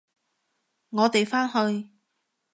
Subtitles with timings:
[0.89, 1.91] 我哋返去！